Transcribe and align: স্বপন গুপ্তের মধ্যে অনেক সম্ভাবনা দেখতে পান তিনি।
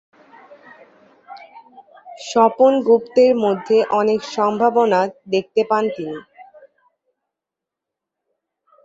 স্বপন 2.23 2.73
গুপ্তের 2.87 3.31
মধ্যে 3.43 3.77
অনেক 3.99 4.19
সম্ভাবনা 4.35 4.99
দেখতে 5.33 5.61
পান 5.69 5.83
তিনি। 5.95 6.17